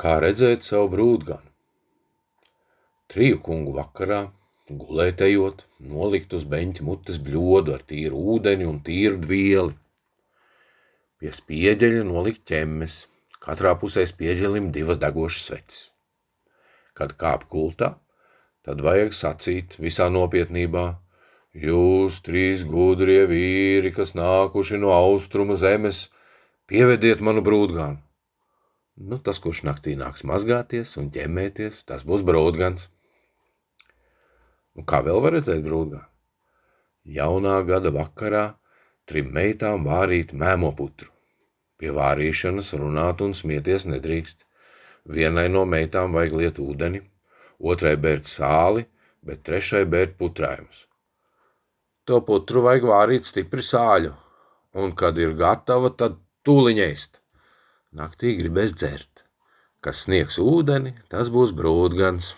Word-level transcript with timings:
Kā 0.00 0.16
redzēt 0.22 0.64
savu 0.64 0.88
brūdganu? 0.94 1.50
Triju 3.10 3.40
kungu 3.44 3.74
vakarā, 3.76 4.20
gulētējot, 4.70 5.66
nolikt 5.92 6.32
uz 6.38 6.46
beņķa 6.48 6.86
mutes 6.86 7.18
bļodu 7.26 7.74
ar 7.76 7.84
tīru 7.92 8.22
ūdeni 8.34 8.68
un 8.70 8.78
tīru 8.86 9.20
dvieli. 9.20 9.76
Pie 11.20 11.34
spieģeļa 11.36 12.06
nolikt 12.08 12.46
ķemmes, 12.48 12.96
katrā 13.44 13.74
pusē 13.82 14.06
spieģelim 14.08 14.70
divas 14.72 15.00
degošas 15.02 15.50
sveces. 15.50 15.84
Kad 16.96 17.16
kāp 17.20 17.44
kultā, 17.52 17.94
tad 18.64 18.80
vajag 18.86 19.12
sacīt 19.16 19.78
visā 19.82 20.08
nopietnībā– 20.12 20.88
Jūs 21.50 22.20
trīs 22.22 22.60
gudrie 22.62 23.24
vīri, 23.26 23.90
kas 23.90 24.12
nākuši 24.14 24.78
no 24.78 24.92
austrumu 24.94 25.56
zemes, 25.58 26.04
pievediet 26.70 27.18
manu 27.18 27.42
brūdganu. 27.42 27.98
Nu, 29.00 29.16
tas, 29.16 29.38
kurš 29.40 29.62
naktī 29.64 29.94
nāks 29.96 30.26
mazgāties 30.28 30.90
un 31.00 31.06
ķemmēties, 31.14 31.84
tas 31.88 32.02
būs 32.04 32.20
brūdgans. 32.28 32.90
Nu, 34.76 34.84
kā 34.84 35.00
vēl 35.06 35.22
var 35.24 35.38
redzēt 35.38 35.62
brūdganu? 35.64 36.04
Jaunā 37.08 37.54
gada 37.64 37.88
vakarā 37.94 38.42
trim 39.08 39.30
meitām 39.32 39.86
vārīt 39.88 40.34
mēmo 40.36 40.74
putru. 40.76 41.08
Pie 41.80 41.94
vārīšanas 41.96 42.74
runāt 42.76 43.24
un 43.24 43.32
smieties 43.38 43.86
nedrīkst. 43.88 44.44
Vienai 45.08 45.46
no 45.48 45.64
meitām 45.64 46.12
vajag 46.12 46.36
liet 46.36 46.60
ūdeni, 46.60 47.00
otrai 47.72 47.94
bērt 47.96 48.28
sāli, 48.28 48.84
bet 49.24 49.40
trešai 49.48 49.86
bērt 49.88 50.18
putrājumus. 50.20 50.84
To 52.04 52.20
putru 52.26 52.66
vajag 52.68 52.84
vārīt 52.92 53.24
stipri 53.24 53.64
sāļu, 53.64 54.12
un, 54.76 54.92
kad 54.92 55.16
ir 55.16 55.32
gatava, 55.40 55.88
tad 55.88 56.20
tūliņ 56.44 56.84
ēst. 56.90 57.19
Naktī 57.90 58.36
gribēs 58.38 58.74
dzert. 58.76 59.24
Kas 59.82 60.04
sniegs 60.04 60.36
ūdeni, 60.38 60.92
tas 61.10 61.30
būs 61.34 61.50
brūdgans. 61.56 62.34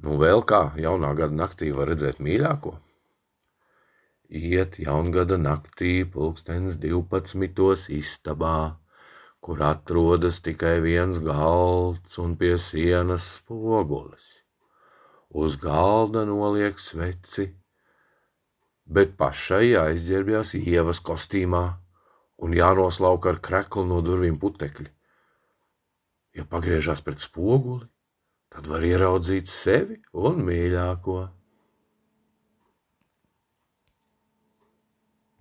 Nu, 0.00 0.14
vēl 0.20 0.44
kā 0.46 0.60
jaunā 0.78 1.10
gada 1.18 1.34
naktī 1.34 1.72
var 1.74 1.90
redzēt 1.90 2.20
mīļāko. 2.22 2.76
Iet 4.30 4.78
jaungada 4.78 5.40
naktī 5.40 6.04
pulkstens 6.06 6.78
12. 6.78 7.90
istabā, 7.98 8.76
kur 9.42 9.64
atrodas 9.66 10.38
tikai 10.44 10.78
viens 10.84 11.18
galds 11.24 12.20
un 12.22 12.36
pie 12.38 12.54
sienas 12.62 13.26
spogulis 13.40 14.36
uz 15.30 15.56
galda 15.56 16.24
noliek 16.26 16.78
sveci, 16.78 17.50
bet 18.86 19.14
pašai 19.18 19.70
jāizģērbjās 19.70 20.56
ievas 20.58 20.98
kostīmā 21.06 21.64
un 22.40 22.56
jānoslauka 22.56 23.34
ar 23.34 23.40
kreklu 23.44 23.84
no 23.88 24.00
durvīm 24.04 24.38
putekļi. 24.40 24.88
Ja 26.38 26.46
pagriežās 26.46 27.02
pret 27.04 27.22
spoguli, 27.22 27.88
tad 28.52 28.68
var 28.70 28.84
ieraudzīt 28.86 29.50
sevi 29.50 29.98
un 30.12 30.44
mīļāko. 30.46 31.18